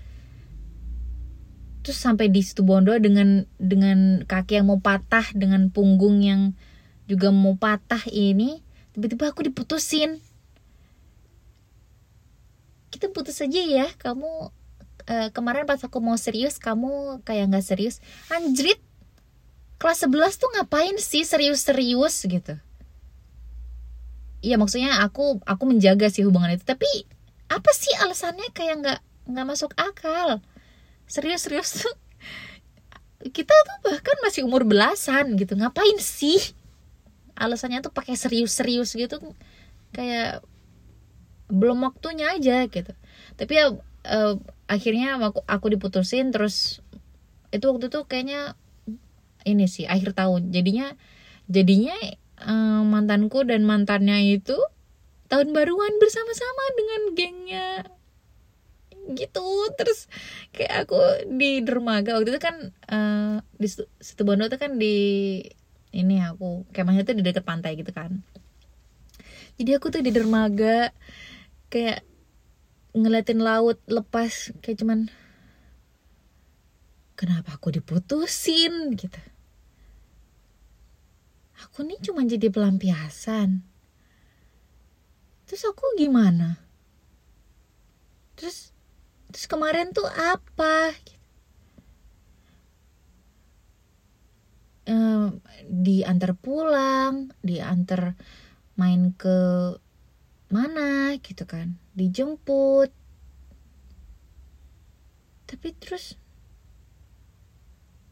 Terus 1.82 1.98
sampai 1.98 2.30
di 2.30 2.46
situ 2.46 2.62
Bondo 2.62 2.94
dengan 3.02 3.50
dengan 3.58 4.22
kaki 4.24 4.62
yang 4.62 4.70
mau 4.70 4.80
patah 4.80 5.26
dengan 5.34 5.74
punggung 5.74 6.22
yang 6.22 6.54
juga 7.12 7.28
mau 7.28 7.60
patah 7.60 8.08
ini 8.08 8.64
tiba-tiba 8.96 9.36
aku 9.36 9.44
diputusin. 9.52 10.24
Kita 12.88 13.12
putus 13.12 13.44
aja 13.44 13.60
ya 13.60 13.88
kamu 14.00 14.52
uh, 15.12 15.30
kemarin 15.36 15.68
pas 15.68 15.84
aku 15.84 16.00
mau 16.00 16.16
serius 16.16 16.56
kamu 16.56 17.20
kayak 17.28 17.52
nggak 17.52 17.66
serius. 17.68 18.00
Anjrit 18.32 18.80
kelas 19.76 20.08
11 20.08 20.40
tuh 20.40 20.50
ngapain 20.56 20.96
sih 21.04 21.28
serius-serius 21.28 22.24
gitu? 22.24 22.56
Iya 24.40 24.56
maksudnya 24.56 25.04
aku 25.04 25.44
aku 25.44 25.64
menjaga 25.68 26.08
sih 26.08 26.24
hubungan 26.24 26.56
itu 26.56 26.64
tapi 26.64 26.88
apa 27.52 27.72
sih 27.76 27.92
alasannya 28.00 28.48
kayak 28.56 28.76
nggak 28.80 29.00
nggak 29.28 29.46
masuk 29.48 29.76
akal? 29.76 30.40
Serius-serius 31.12 31.84
tuh 31.84 31.96
kita 33.30 33.54
tuh 33.54 33.78
bahkan 33.86 34.18
masih 34.26 34.48
umur 34.50 34.66
belasan 34.66 35.38
gitu 35.38 35.54
ngapain 35.54 36.00
sih 36.02 36.42
alasannya 37.42 37.82
tuh 37.82 37.90
pakai 37.90 38.14
serius-serius 38.14 38.94
gitu 38.94 39.18
kayak 39.92 40.46
belum 41.52 41.84
waktunya 41.84 42.32
aja 42.32 42.70
gitu. 42.72 42.94
Tapi 43.36 43.54
ya 43.58 43.76
uh, 44.08 44.36
akhirnya 44.72 45.20
aku, 45.20 45.44
aku 45.44 45.68
diputusin 45.74 46.32
terus 46.32 46.80
itu 47.52 47.66
waktu 47.68 47.92
itu 47.92 48.00
kayaknya 48.08 48.56
ini 49.44 49.68
sih 49.68 49.84
akhir 49.90 50.16
tahun. 50.16 50.56
Jadinya 50.56 50.96
jadinya 51.52 51.98
uh, 52.40 52.82
mantanku 52.88 53.44
dan 53.44 53.68
mantannya 53.68 54.40
itu 54.40 54.56
tahun 55.28 55.52
baruan 55.52 55.94
bersama-sama 56.00 56.64
dengan 56.80 57.02
gengnya 57.16 57.68
gitu. 59.12 59.48
Terus 59.76 60.08
kayak 60.56 60.88
aku 60.88 61.00
di 61.28 61.60
dermaga. 61.68 62.16
Waktu 62.16 62.32
itu 62.32 62.42
kan 62.42 62.56
uh, 62.88 63.44
di 63.60 63.68
situ 64.00 64.22
Bondo 64.24 64.48
itu 64.48 64.56
kan 64.56 64.80
di 64.80 64.96
ini 65.92 66.24
aku 66.24 66.64
kemahnya 66.72 67.04
tuh 67.04 67.16
di 67.20 67.24
dekat 67.24 67.44
pantai 67.44 67.76
gitu 67.76 67.92
kan. 67.92 68.24
Jadi 69.60 69.72
aku 69.76 69.92
tuh 69.92 70.02
di 70.02 70.12
dermaga 70.12 70.96
kayak 71.68 72.04
ngeliatin 72.92 73.40
laut 73.40 73.80
lepas 73.88 74.52
kayak 74.60 74.84
cuman 74.84 75.08
kenapa 77.16 77.56
aku 77.56 77.76
diputusin? 77.76 78.96
gitu. 78.98 79.22
Aku 81.62 81.86
nih 81.86 82.02
cuma 82.02 82.26
jadi 82.26 82.50
pelampiasan. 82.50 83.62
Terus 85.46 85.64
aku 85.70 85.94
gimana? 86.00 86.58
Terus 88.34 88.74
terus 89.30 89.46
kemarin 89.46 89.94
tuh 89.94 90.10
apa? 90.10 90.96
gitu. 91.06 91.21
Um, 94.90 95.38
diantar 95.70 96.34
pulang 96.38 97.30
diantar 97.46 98.18
main 98.80 99.14
ke 99.14 99.38
mana 100.52 101.16
gitu 101.22 101.48
kan 101.48 101.80
dijemput. 101.96 102.92
Tapi 105.48 105.68
terus 105.76 106.16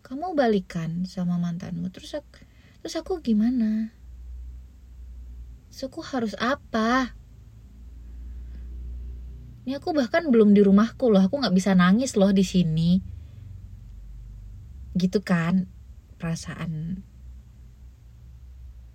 kamu 0.04 0.34
balikan 0.34 1.06
sama 1.06 1.38
mantanmu 1.38 1.94
terus 1.94 2.18
aku, 2.18 2.42
terus 2.82 2.96
aku 2.98 3.22
gimana? 3.24 3.94
Terus 5.70 5.82
aku 5.86 6.02
harus 6.02 6.34
apa? 6.40 7.14
Ini 9.64 9.78
aku 9.78 9.94
bahkan 9.94 10.26
belum 10.34 10.58
di 10.58 10.66
rumahku 10.66 11.14
loh 11.14 11.22
aku 11.22 11.40
nggak 11.40 11.54
bisa 11.54 11.78
nangis 11.78 12.18
loh 12.18 12.34
di 12.34 12.42
sini. 12.42 13.00
Gitu 14.98 15.22
kan 15.22 15.79
perasaan 16.20 17.02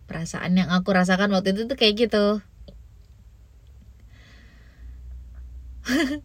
perasaan 0.04 0.52
yang 0.54 0.68
aku 0.68 0.92
rasakan 0.92 1.32
waktu 1.32 1.56
itu 1.56 1.64
tuh 1.64 1.74
kayak 1.80 2.06
gitu. 2.06 2.44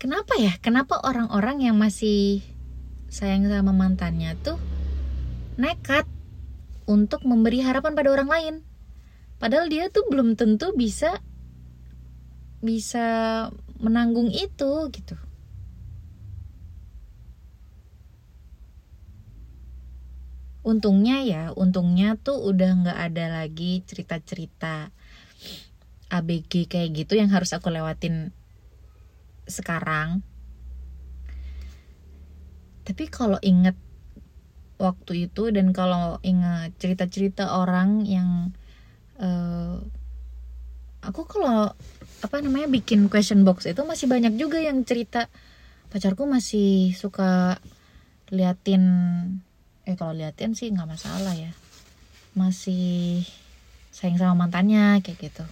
Kenapa 0.00 0.36
ya? 0.38 0.54
Kenapa 0.60 1.00
orang-orang 1.02 1.64
yang 1.64 1.74
masih 1.80 2.44
sayang 3.08 3.48
sama 3.48 3.72
mantannya 3.72 4.36
tuh 4.44 4.60
nekat 5.58 6.04
untuk 6.86 7.24
memberi 7.24 7.64
harapan 7.64 7.96
pada 7.96 8.12
orang 8.12 8.28
lain? 8.28 8.54
Padahal 9.42 9.72
dia 9.72 9.88
tuh 9.88 10.06
belum 10.12 10.36
tentu 10.36 10.76
bisa 10.76 11.18
bisa 12.58 13.06
menanggung 13.78 14.34
itu 14.34 14.90
gitu 14.90 15.14
untungnya 20.68 21.24
ya 21.24 21.42
untungnya 21.56 22.20
tuh 22.20 22.36
udah 22.44 22.84
nggak 22.84 22.98
ada 23.08 23.40
lagi 23.40 23.80
cerita-cerita 23.88 24.92
ABG 26.12 26.68
kayak 26.68 26.92
gitu 26.92 27.16
yang 27.16 27.32
harus 27.32 27.56
aku 27.56 27.72
lewatin 27.72 28.36
sekarang. 29.48 30.20
Tapi 32.84 33.08
kalau 33.08 33.40
inget 33.40 33.76
waktu 34.76 35.28
itu 35.28 35.48
dan 35.52 35.72
kalau 35.72 36.20
ingat 36.20 36.76
cerita-cerita 36.76 37.56
orang 37.56 38.04
yang 38.04 38.52
uh, 39.20 39.80
aku 41.00 41.24
kalau 41.28 41.72
apa 42.24 42.36
namanya 42.44 42.68
bikin 42.68 43.08
question 43.08 43.44
box 43.44 43.64
itu 43.68 43.80
masih 43.84 44.08
banyak 44.08 44.36
juga 44.36 44.60
yang 44.60 44.84
cerita. 44.84 45.32
Pacarku 45.88 46.28
masih 46.28 46.92
suka 46.92 47.56
liatin 48.28 48.84
eh 49.88 49.96
kalau 49.96 50.12
liatin 50.12 50.52
sih 50.52 50.68
nggak 50.68 50.84
masalah 50.84 51.32
ya. 51.32 51.48
Masih 52.36 53.24
sayang 53.88 54.20
sama 54.20 54.44
mantannya 54.44 55.00
kayak 55.00 55.32
gitu. 55.32 55.44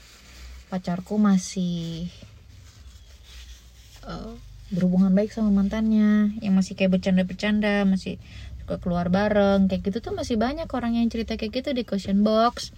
Pacarku 0.69 1.17
masih 1.17 2.13
uh, 4.05 4.37
berhubungan 4.69 5.17
baik 5.17 5.33
sama 5.33 5.49
mantannya. 5.49 6.37
Yang 6.45 6.53
masih 6.53 6.73
kayak 6.77 7.01
bercanda-bercanda 7.01 7.89
masih 7.89 8.21
suka 8.61 8.77
keluar 8.77 9.09
bareng 9.09 9.73
kayak 9.73 9.89
gitu 9.89 10.05
tuh 10.05 10.13
masih 10.13 10.37
banyak 10.37 10.69
orang 10.69 11.01
yang 11.01 11.09
cerita 11.09 11.41
kayak 11.41 11.65
gitu 11.65 11.73
di 11.73 11.89
question 11.89 12.21
box. 12.21 12.77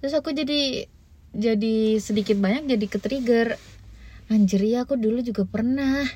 Terus 0.00 0.16
aku 0.16 0.32
jadi 0.32 0.88
jadi 1.36 2.00
sedikit 2.00 2.40
banyak 2.40 2.64
jadi 2.64 2.86
ke 2.88 2.96
trigger. 2.96 3.60
Anjir 4.32 4.64
ya 4.64 4.88
aku 4.88 4.96
dulu 4.96 5.20
juga 5.20 5.44
pernah 5.44 6.08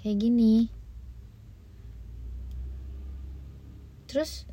kayak 0.00 0.16
gini 0.16 0.75
terus 4.16 4.48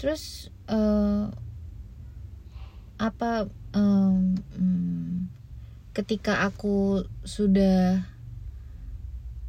terus 0.00 0.48
uh, 0.72 1.28
apa 2.96 3.44
um, 3.76 4.40
ketika 5.92 6.48
aku 6.48 7.04
sudah 7.28 8.08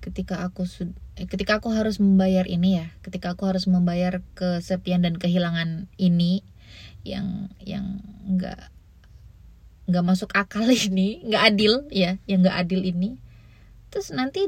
ketika 0.03 0.43
aku 0.43 0.67
sudah 0.67 0.91
eh, 1.15 1.31
ketika 1.31 1.63
aku 1.63 1.71
harus 1.71 2.03
membayar 2.03 2.43
ini 2.43 2.83
ya 2.83 2.91
ketika 3.07 3.39
aku 3.39 3.47
harus 3.47 3.71
membayar 3.71 4.19
kesepian 4.35 5.07
dan 5.07 5.15
kehilangan 5.15 5.87
ini 5.95 6.43
yang 7.07 7.55
yang 7.63 8.03
nggak 8.27 8.67
nggak 9.87 10.03
masuk 10.03 10.35
akal 10.35 10.67
ini 10.91 11.23
nggak 11.23 11.55
adil 11.55 11.87
ya 11.87 12.19
yang 12.27 12.43
nggak 12.43 12.67
adil 12.67 12.83
ini 12.83 13.15
terus 13.95 14.11
nanti 14.11 14.43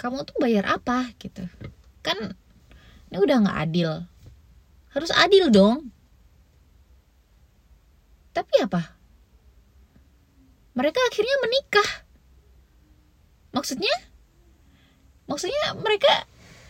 kamu 0.00 0.24
tuh 0.24 0.40
bayar 0.40 0.64
apa 0.64 1.12
gitu 1.20 1.44
kan 2.02 2.36
ini 3.08 3.16
udah 3.18 3.36
nggak 3.44 3.58
adil. 3.68 3.90
Harus 4.92 5.10
adil 5.14 5.48
dong. 5.48 5.92
Tapi 8.36 8.54
apa? 8.62 8.94
Mereka 10.78 11.00
akhirnya 11.10 11.36
menikah. 11.42 11.90
Maksudnya? 13.50 13.96
Maksudnya 15.26 15.74
mereka 15.80 16.28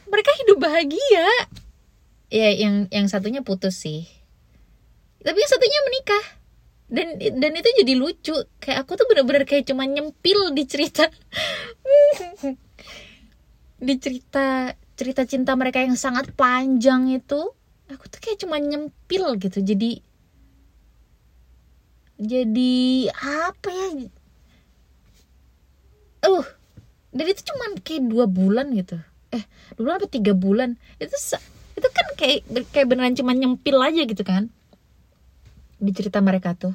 mereka 0.09 0.31
hidup 0.41 0.59
bahagia. 0.62 1.29
Ya 2.33 2.49
yang 2.55 2.88
yang 2.88 3.07
satunya 3.11 3.45
putus 3.45 3.85
sih. 3.85 4.09
Tapi 5.21 5.37
yang 5.37 5.51
satunya 5.51 5.81
menikah. 5.85 6.25
Dan 6.88 7.07
dan 7.21 7.53
itu 7.53 7.69
jadi 7.85 7.93
lucu. 8.01 8.37
Kayak 8.62 8.88
aku 8.88 8.97
tuh 8.97 9.07
bener-bener 9.11 9.45
kayak 9.45 9.69
cuma 9.69 9.85
nyempil 9.85 10.57
di 10.57 10.64
cerita. 10.64 11.05
Di 13.79 13.95
cerita 14.03 14.75
cerita 14.99 15.23
cinta 15.23 15.55
mereka 15.55 15.79
yang 15.79 15.95
sangat 15.95 16.35
panjang 16.35 17.07
itu 17.15 17.55
aku 17.87 18.05
tuh 18.11 18.19
kayak 18.19 18.43
cuma 18.43 18.59
nyempil 18.59 19.39
gitu. 19.39 19.63
Jadi 19.63 20.03
jadi 22.19 23.07
apa 23.15 23.71
ya? 23.71 24.11
Uh 26.27 26.47
dan 27.15 27.25
itu 27.31 27.41
cuma 27.47 27.79
kayak 27.79 28.11
dua 28.11 28.27
bulan 28.27 28.75
gitu. 28.75 28.99
Eh 29.31 29.47
dua 29.79 29.95
bulan 29.95 29.97
apa 30.03 30.09
tiga 30.11 30.33
bulan? 30.35 30.75
Itu 30.99 31.15
itu 31.79 31.89
kan 31.95 32.07
kayak 32.19 32.39
kayak 32.75 32.87
beneran 32.91 33.15
cuma 33.15 33.39
nyempil 33.39 33.79
aja 33.79 34.03
gitu 34.03 34.27
kan? 34.27 34.51
Di 35.79 35.95
cerita 35.95 36.19
mereka 36.19 36.59
tuh. 36.59 36.75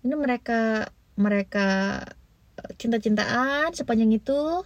Ini 0.00 0.16
mereka 0.16 0.88
mereka 1.20 2.00
cinta-cintaan 2.80 3.76
sepanjang 3.76 4.16
itu 4.16 4.64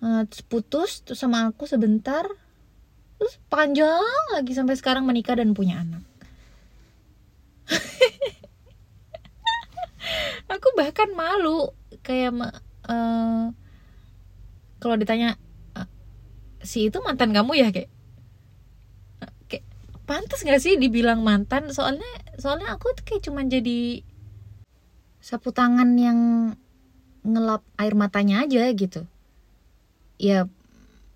uh, 0.00 0.24
putus 0.48 1.04
terus 1.04 1.20
sama 1.20 1.48
aku 1.48 1.68
sebentar. 1.68 2.24
Terus 3.20 3.36
panjang 3.52 4.00
lagi 4.32 4.56
sampai 4.56 4.76
sekarang 4.76 5.04
menikah 5.04 5.36
dan 5.36 5.52
punya 5.52 5.84
anak. 5.84 6.00
Aku 10.56 10.68
bahkan 10.74 11.12
malu 11.12 11.70
kayak 12.00 12.32
uh, 12.88 13.52
kalau 14.80 14.96
ditanya 14.96 15.36
uh, 15.76 15.84
si 16.64 16.88
itu 16.88 16.96
mantan 17.04 17.36
kamu 17.36 17.60
ya? 17.60 17.68
Kayak 17.68 17.92
kayak 19.52 19.68
pantas 20.08 20.40
gak 20.40 20.64
sih 20.64 20.80
dibilang 20.80 21.20
mantan? 21.20 21.68
Soalnya 21.70 22.08
soalnya 22.40 22.72
aku 22.72 22.96
tuh 22.96 23.04
kayak 23.04 23.28
cuman 23.28 23.52
jadi 23.52 24.00
sapu 25.20 25.52
tangan 25.52 25.92
yang 26.00 26.18
ngelap 27.20 27.60
air 27.76 27.92
matanya 27.92 28.48
aja 28.48 28.64
gitu 28.72 29.04
ya 30.20 30.44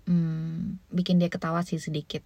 hmm, 0.09 0.81
bikin 0.89 1.21
dia 1.21 1.29
ketawa 1.29 1.61
sih 1.61 1.77
sedikit. 1.77 2.25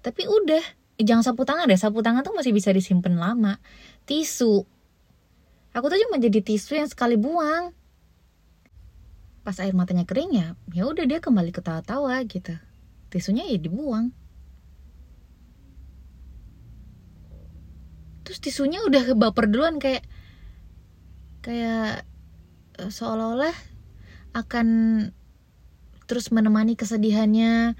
Tapi 0.00 0.24
udah 0.24 0.64
jangan 0.96 1.20
sapu 1.20 1.44
tangan 1.44 1.68
deh. 1.68 1.76
Sapu 1.76 2.00
tangan 2.00 2.24
tuh 2.24 2.32
masih 2.32 2.56
bisa 2.56 2.72
disimpan 2.72 3.20
lama. 3.20 3.60
Tisu. 4.08 4.64
Aku 5.76 5.86
tuh 5.92 6.00
cuma 6.08 6.16
jadi 6.16 6.40
tisu 6.40 6.80
yang 6.80 6.88
sekali 6.88 7.20
buang. 7.20 7.76
Pas 9.44 9.56
air 9.60 9.76
matanya 9.76 10.08
kering 10.08 10.32
ya 10.32 10.46
ya 10.72 10.88
udah 10.88 11.04
dia 11.04 11.20
kembali 11.20 11.52
ketawa-tawa 11.52 12.16
gitu. 12.24 12.56
Tisunya 13.12 13.44
ya 13.44 13.60
dibuang. 13.60 14.16
Terus 18.24 18.38
tisunya 18.40 18.80
udah 18.86 19.12
baper 19.18 19.50
duluan 19.50 19.82
kayak 19.82 20.06
kayak 21.44 22.06
eh, 22.78 22.90
seolah-olah 22.92 23.56
akan 24.36 24.68
terus 26.10 26.34
menemani 26.34 26.74
kesedihannya 26.74 27.78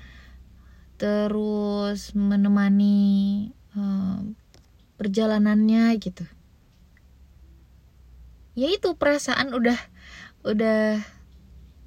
terus 1.03 2.15
menemani 2.15 3.51
uh, 3.75 4.23
perjalanannya 4.95 5.99
gitu. 5.99 6.23
Ya 8.55 8.71
itu 8.71 8.95
perasaan 8.95 9.51
udah 9.51 9.81
udah 10.47 11.03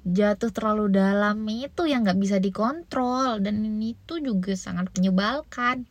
jatuh 0.04 0.52
terlalu 0.52 0.92
dalam 1.00 1.40
itu 1.48 1.88
yang 1.88 2.04
nggak 2.04 2.20
bisa 2.20 2.36
dikontrol 2.36 3.40
dan 3.40 3.64
itu 3.80 4.20
juga 4.20 4.52
sangat 4.52 4.92
menyebalkan. 4.92 5.88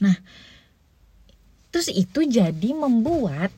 Nah 0.00 0.16
terus 1.68 1.92
itu 1.92 2.24
jadi 2.24 2.70
membuat 2.72 3.52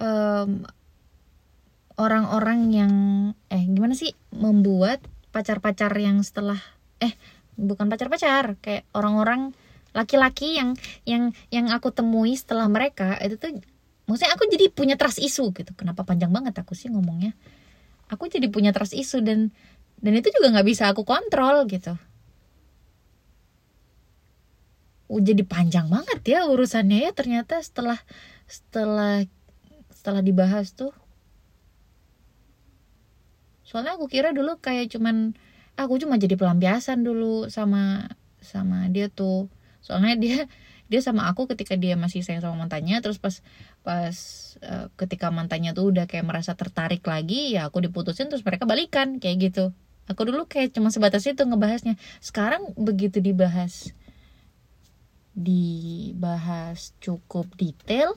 orang 0.00 0.64
orang-orang 2.00 2.60
yang 2.72 2.94
eh 3.52 3.60
gimana 3.68 3.92
sih 3.92 4.16
membuat 4.32 5.04
pacar-pacar 5.30 5.92
yang 6.00 6.24
setelah 6.24 6.56
eh 6.98 7.12
bukan 7.60 7.92
pacar-pacar 7.92 8.56
kayak 8.64 8.88
orang-orang 8.96 9.52
laki-laki 9.92 10.56
yang 10.56 10.78
yang 11.04 11.36
yang 11.52 11.68
aku 11.68 11.92
temui 11.92 12.32
setelah 12.38 12.70
mereka 12.72 13.20
itu 13.20 13.36
tuh 13.36 13.60
maksudnya 14.08 14.32
aku 14.34 14.48
jadi 14.50 14.66
punya 14.72 14.94
trust 14.96 15.20
isu 15.22 15.52
gitu. 15.54 15.70
Kenapa 15.76 16.02
panjang 16.02 16.32
banget 16.32 16.56
aku 16.56 16.74
sih 16.74 16.90
ngomongnya? 16.90 17.36
Aku 18.10 18.26
jadi 18.26 18.50
punya 18.50 18.74
trust 18.74 18.96
isu 18.96 19.22
dan 19.22 19.54
dan 20.00 20.12
itu 20.16 20.32
juga 20.32 20.50
nggak 20.56 20.66
bisa 20.66 20.90
aku 20.90 21.04
kontrol 21.04 21.68
gitu. 21.68 21.94
Jadi 25.10 25.42
panjang 25.42 25.90
banget 25.90 26.22
ya 26.22 26.46
urusannya 26.46 27.02
ya 27.02 27.10
ternyata 27.10 27.58
setelah 27.62 27.98
setelah 28.46 29.26
setelah 30.00 30.24
dibahas 30.24 30.72
tuh. 30.72 30.96
Soalnya 33.68 34.00
aku 34.00 34.08
kira 34.08 34.32
dulu 34.32 34.56
kayak 34.56 34.96
cuman 34.96 35.36
aku 35.76 36.00
cuma 36.00 36.16
jadi 36.16 36.40
pelampiasan 36.40 37.04
dulu 37.04 37.52
sama 37.52 38.08
sama 38.40 38.88
dia 38.88 39.12
tuh. 39.12 39.52
Soalnya 39.84 40.16
dia 40.16 40.38
dia 40.88 41.04
sama 41.04 41.28
aku 41.28 41.44
ketika 41.52 41.76
dia 41.76 42.00
masih 42.00 42.24
sayang 42.24 42.40
sama 42.40 42.64
mantannya 42.64 42.96
terus 43.04 43.20
pas 43.20 43.44
pas 43.84 44.16
uh, 44.64 44.88
ketika 44.96 45.28
mantannya 45.28 45.76
tuh 45.76 45.92
udah 45.92 46.08
kayak 46.08 46.24
merasa 46.24 46.56
tertarik 46.56 47.04
lagi 47.04 47.52
ya 47.54 47.68
aku 47.68 47.84
diputusin 47.84 48.32
terus 48.32 48.40
mereka 48.40 48.64
balikan 48.64 49.20
kayak 49.20 49.52
gitu. 49.52 49.76
Aku 50.08 50.24
dulu 50.24 50.48
kayak 50.48 50.72
cuma 50.72 50.88
sebatas 50.88 51.28
itu 51.28 51.44
ngebahasnya. 51.44 52.00
Sekarang 52.24 52.72
begitu 52.72 53.20
dibahas 53.20 53.92
dibahas 55.36 56.96
cukup 57.04 57.52
detail 57.54 58.16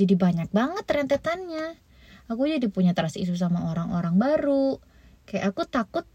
jadi 0.00 0.16
banyak 0.16 0.48
banget 0.48 0.88
rentetannya. 0.88 1.76
Aku 2.32 2.48
jadi 2.48 2.72
punya 2.72 2.96
trust 2.96 3.20
isu 3.20 3.36
sama 3.36 3.68
orang-orang 3.68 4.16
baru. 4.16 4.80
Kayak 5.28 5.52
aku 5.52 5.62
takut 5.68 6.06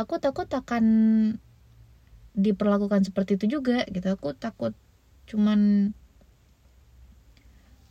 aku 0.00 0.16
takut 0.16 0.48
akan 0.48 0.84
diperlakukan 2.32 3.04
seperti 3.04 3.36
itu 3.36 3.60
juga 3.60 3.84
gitu. 3.92 4.08
Aku 4.16 4.32
takut 4.32 4.72
cuman 5.28 5.92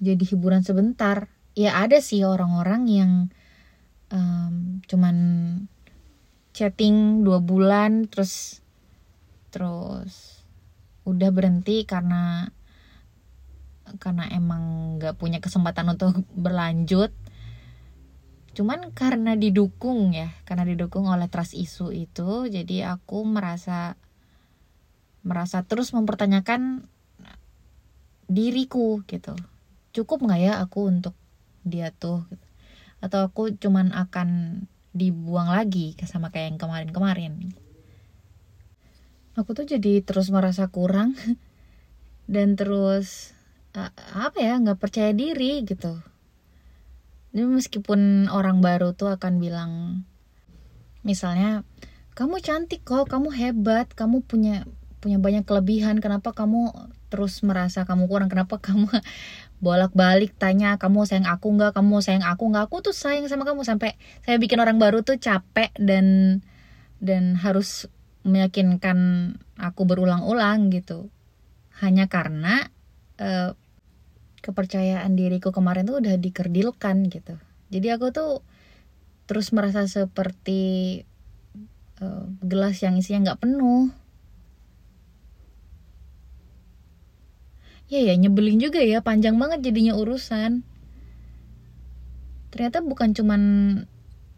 jadi 0.02 0.24
hiburan 0.34 0.66
sebentar. 0.66 1.30
Ya 1.54 1.78
ada 1.78 2.02
sih 2.02 2.26
orang-orang 2.26 2.82
yang 2.90 3.12
um, 4.10 4.82
cuman 4.90 5.18
chatting 6.58 7.22
dua 7.22 7.38
bulan 7.38 8.10
terus 8.10 8.66
terus 9.54 10.42
udah 11.06 11.30
berhenti 11.30 11.86
karena 11.86 12.50
karena 13.98 14.30
emang 14.30 14.96
nggak 15.02 15.18
punya 15.18 15.42
kesempatan 15.42 15.98
untuk 15.98 16.22
berlanjut. 16.38 17.10
Cuman 18.54 18.94
karena 18.94 19.34
didukung 19.34 20.14
ya 20.14 20.30
karena 20.46 20.68
didukung 20.68 21.10
oleh 21.10 21.32
trust 21.32 21.56
isu 21.56 21.96
itu 21.96 22.46
jadi 22.52 22.94
aku 22.94 23.26
merasa 23.26 23.96
merasa 25.26 25.64
terus 25.66 25.96
mempertanyakan 25.96 26.86
diriku 28.30 29.02
gitu. 29.10 29.34
Cukup 29.96 30.22
nggak 30.22 30.42
ya 30.44 30.54
aku 30.62 30.86
untuk 30.86 31.16
dia 31.66 31.92
tuh 31.92 32.24
gitu. 32.30 32.46
atau 33.00 33.32
aku 33.32 33.56
cuman 33.56 33.96
akan 33.96 34.62
dibuang 34.92 35.48
lagi 35.48 35.96
sama 36.04 36.30
kayak 36.36 36.52
yang 36.56 36.60
kemarin-kemarin? 36.60 37.56
Aku 39.40 39.56
tuh 39.56 39.64
jadi 39.64 40.04
terus 40.04 40.28
merasa 40.36 40.68
kurang 40.68 41.16
dan 42.34 42.60
terus 42.60 43.39
apa 43.74 44.38
ya 44.42 44.58
nggak 44.58 44.80
percaya 44.82 45.14
diri 45.14 45.62
gitu. 45.66 46.02
Jadi 47.30 47.46
meskipun 47.46 48.32
orang 48.34 48.60
baru 48.66 48.98
tuh 48.98 49.14
akan 49.14 49.38
bilang 49.38 49.72
misalnya 51.06 51.62
kamu 52.18 52.42
cantik 52.42 52.84
kok 52.84 53.08
kamu 53.08 53.32
hebat 53.32 53.88
kamu 53.94 54.26
punya 54.26 54.66
punya 55.00 55.16
banyak 55.22 55.48
kelebihan 55.48 56.04
kenapa 56.04 56.36
kamu 56.36 56.76
terus 57.08 57.40
merasa 57.42 57.88
kamu 57.88 58.12
kurang 58.12 58.28
kenapa 58.28 58.60
kamu 58.60 58.90
bolak-balik 59.64 60.36
tanya 60.36 60.76
kamu 60.82 61.06
sayang 61.06 61.30
aku 61.30 61.54
nggak 61.54 61.78
kamu 61.78 62.02
sayang 62.02 62.26
aku 62.26 62.50
nggak? 62.50 62.66
Aku 62.68 62.82
tuh 62.82 62.96
sayang 62.96 63.30
sama 63.30 63.46
kamu 63.46 63.62
sampai 63.62 63.96
saya 64.26 64.42
bikin 64.42 64.58
orang 64.58 64.82
baru 64.82 65.06
tuh 65.06 65.22
capek 65.22 65.70
dan 65.78 66.40
dan 67.00 67.38
harus 67.40 67.88
meyakinkan 68.26 68.98
aku 69.56 69.86
berulang-ulang 69.88 70.74
gitu. 70.74 71.08
Hanya 71.80 72.12
karena 72.12 72.74
uh, 73.20 73.54
kepercayaan 74.40 75.14
diriku 75.20 75.52
kemarin 75.52 75.86
tuh 75.86 76.00
udah 76.00 76.16
dikerdilkan 76.16 77.12
gitu. 77.12 77.36
Jadi 77.70 77.88
aku 77.92 78.10
tuh 78.16 78.42
terus 79.30 79.54
merasa 79.54 79.86
seperti 79.86 81.04
uh, 82.02 82.26
gelas 82.42 82.82
yang 82.82 82.98
isinya 82.98 83.32
nggak 83.32 83.42
penuh. 83.46 83.92
Ya 87.90 88.00
ya 88.06 88.14
nyebelin 88.18 88.62
juga 88.62 88.82
ya 88.82 89.04
panjang 89.04 89.38
banget 89.38 89.70
jadinya 89.70 89.94
urusan. 89.98 90.66
Ternyata 92.50 92.82
bukan 92.82 93.14
cuman 93.14 93.42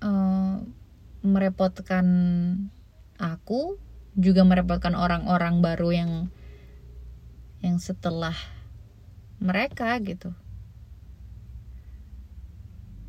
uh, 0.04 0.60
merepotkan 1.24 2.06
aku 3.16 3.78
juga 4.18 4.44
merepotkan 4.44 4.98
orang-orang 4.98 5.64
baru 5.64 5.90
yang 5.96 6.12
yang 7.62 7.78
setelah 7.78 8.36
mereka 9.42 9.98
gitu. 10.06 10.32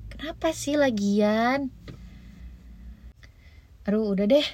Kenapa 0.09 0.57
sih 0.57 0.81
lagian? 0.81 1.69
Aduh 3.85 4.17
udah 4.17 4.25
deh. 4.25 4.47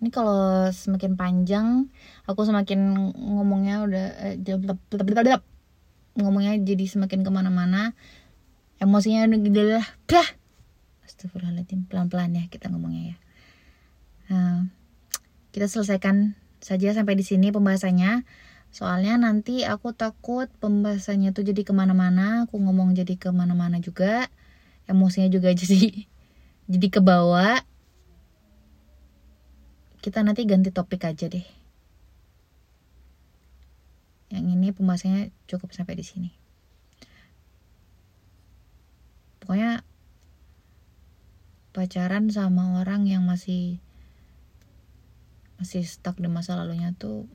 Ini 0.00 0.08
kalau 0.08 0.72
semakin 0.72 1.14
panjang 1.14 1.92
aku 2.24 2.42
semakin 2.42 3.12
ngomongnya 3.14 3.84
udah 3.84 4.06
eh, 4.32 4.36
ngomongnya 6.18 6.58
jadi 6.58 6.84
semakin 6.90 7.22
ke 7.22 7.30
mana-mana. 7.30 7.94
Emosinya 8.80 9.28
udah 9.28 9.84
dah 10.10 10.28
Astagfirullahaladzim. 11.06 11.86
Pelan-pelan 11.86 12.34
ya 12.34 12.44
kita 12.48 12.72
ngomongnya 12.72 13.14
ya. 13.14 13.16
Nah, 14.30 14.58
kita 15.52 15.68
selesaikan 15.68 16.38
saja 16.64 16.92
sampai 16.96 17.18
di 17.18 17.24
sini 17.24 17.52
pembahasannya 17.52 18.24
soalnya 18.70 19.18
nanti 19.18 19.66
aku 19.66 19.90
takut 19.90 20.46
pembahasannya 20.62 21.34
tuh 21.34 21.42
jadi 21.42 21.66
ke 21.66 21.74
mana-mana 21.74 22.46
aku 22.46 22.58
ngomong 22.58 22.94
jadi 22.94 23.18
ke 23.18 23.34
mana-mana 23.34 23.82
juga 23.82 24.30
emosinya 24.86 25.30
juga 25.30 25.50
jadi 25.60 26.06
jadi 26.70 26.86
ke 26.86 27.02
bawah. 27.02 27.58
Kita 29.98 30.22
nanti 30.22 30.46
ganti 30.46 30.70
topik 30.70 31.02
aja 31.02 31.26
deh. 31.26 31.42
Yang 34.30 34.46
ini 34.54 34.68
pembahasannya 34.70 35.34
cukup 35.50 35.74
sampai 35.74 35.98
di 35.98 36.06
sini. 36.06 36.30
Pokoknya 39.42 39.82
pacaran 41.74 42.30
sama 42.30 42.78
orang 42.78 43.10
yang 43.10 43.26
masih 43.26 43.82
masih 45.58 45.82
stuck 45.82 46.22
di 46.22 46.30
masa 46.30 46.54
lalunya 46.54 46.94
tuh 46.94 47.26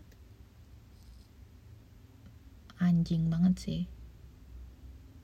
anjing 2.79 3.31
banget 3.31 3.55
sih 3.59 3.81